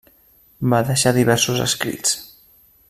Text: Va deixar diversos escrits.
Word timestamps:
Va 0.73 0.79
deixar 0.87 1.13
diversos 1.19 1.63
escrits. 1.69 2.19